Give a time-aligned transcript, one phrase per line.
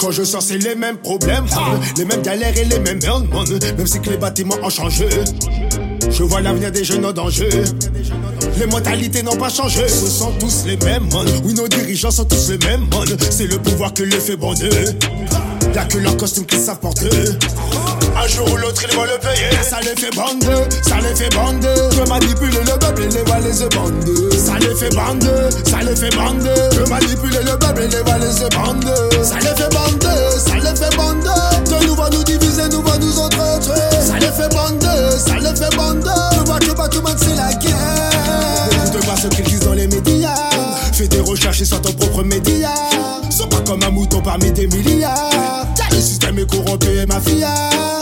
[0.00, 1.46] Quand je sors, c'est les mêmes problèmes,
[1.96, 3.28] les mêmes galères et les mêmes merdes,
[3.76, 5.08] même si que les bâtiments ont changé.
[6.10, 7.48] Je vois l'avenir des jeunes en danger.
[8.58, 11.08] Les mentalités n'ont pas changé, ce sont tous les mêmes.
[11.44, 13.06] Oui, nos dirigeants sont tous les mêmes, man.
[13.30, 14.70] C'est le pouvoir que les fait bander.
[15.74, 17.08] Y'a que leur costume qu'ils savent porter.
[18.22, 19.50] Un jour ou l'autre, ils vont le payer.
[19.62, 21.74] Ça les fait bander, ça les fait bander.
[21.90, 24.38] Je manipule le peuple et les valets se bandent.
[24.38, 26.54] Ça les fait bander, ça les fait bander.
[26.70, 28.94] Je manipule le peuple et les valets se bandent.
[29.24, 31.30] Ça les fait bander, ça les fait bander.
[31.66, 34.00] De nous va nous diviser, nous va nous entretenir.
[34.00, 36.36] Ça les fait bander, ça les fait bander.
[36.36, 38.86] Je vois que pas tout le monde c'est la guerre.
[38.86, 40.36] Écoute pas ce qu'ils disent dans les médias.
[40.92, 42.70] Fais des recherches et sois ton propre média.
[43.30, 45.31] Sois pas comme un mouton parmi des milliards.
[46.42, 47.54] Le mafia.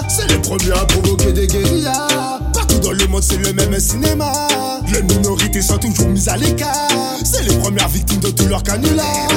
[0.09, 2.41] C'est les premiers à provoquer des guérillas.
[2.55, 4.33] Partout dans le monde, c'est le même cinéma.
[4.93, 6.89] Les minorités sont toujours mises à l'écart.
[7.23, 9.29] C'est les premières victimes de tous leurs canulars.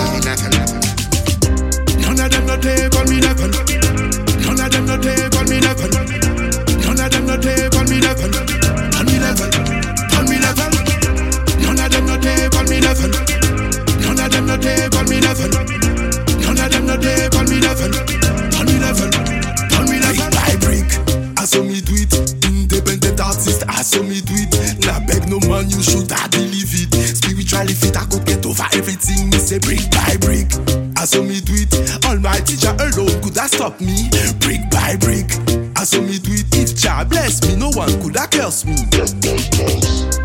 [31.14, 32.06] Saw me do it.
[32.06, 34.09] Almighty Jah alone could have stop me.
[34.39, 35.30] Brick by brick.
[35.78, 36.47] I saw me do it.
[36.56, 40.22] If Jah bless me, no one could have curse me.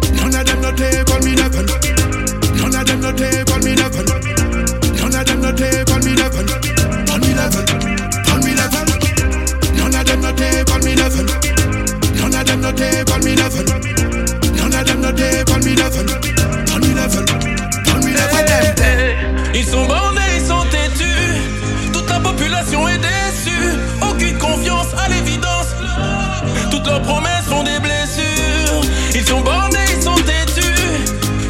[29.21, 30.63] Ils sont bandés, ils sont têtus.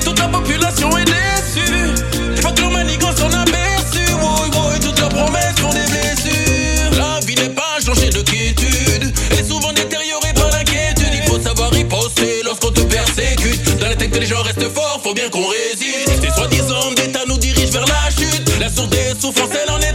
[0.03, 1.93] Toute la population est déçue.
[2.35, 4.01] Je vois que leur manigance en aperçu.
[4.23, 6.91] Oui, oui, toutes leurs promesses sont des blessures.
[6.97, 9.13] La vie n'est pas changée de quiétude.
[9.31, 11.13] Elle est souvent détériorée par l'inquiétude.
[11.13, 13.79] Il faut savoir riposter lorsqu'on te persécute.
[13.79, 16.09] Dans la tête que les gens restent forts, faut bien qu'on résiste.
[16.23, 18.51] Ces soi-disant d'État nous dirigent vers la chute.
[18.61, 19.88] La source des souffrances, elle en est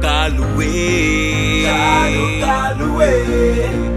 [0.00, 1.62] Januka loué.
[1.62, 3.10] Januka loué.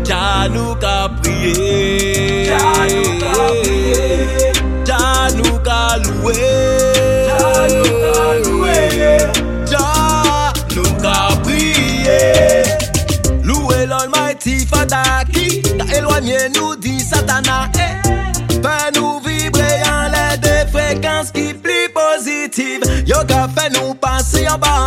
[0.04, 2.46] Januka prié.
[2.46, 4.52] Januka prié.
[4.86, 6.34] Januka loué.
[9.66, 12.64] Januka prié.
[13.44, 15.62] Loué l'Almighty Fataki.
[15.78, 17.70] T'as éloigné nous dit Satana.
[17.76, 18.08] Eh.
[18.62, 22.82] Fais nous vibrer en l'air des fréquences qui plus positives.
[23.06, 24.87] Yoga fait nous passer en bas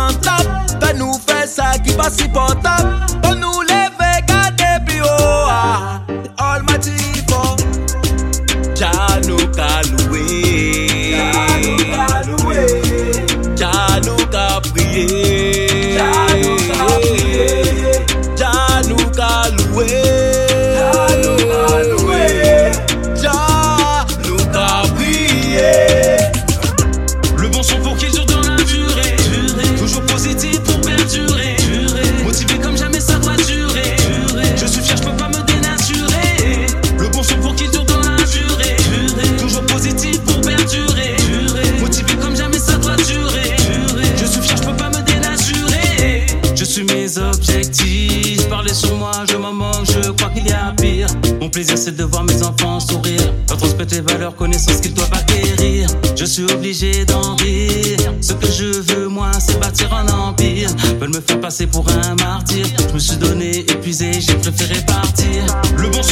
[48.49, 51.07] Parler sur moi, je m'en moque, je crois qu'il y a pire.
[51.39, 53.33] Mon plaisir, c'est de voir mes enfants sourire.
[53.47, 55.87] Leur transmettre les valeurs, connaissances qu'ils doivent acquérir.
[56.15, 57.97] Je suis obligé d'en rire.
[58.19, 60.69] Ce que je veux, moi, c'est bâtir un empire.
[60.99, 62.65] Veulent me faire passer pour un martyr.
[62.89, 65.45] Je me suis donné, épuisé, j'ai préféré partir.
[65.77, 66.03] Le bon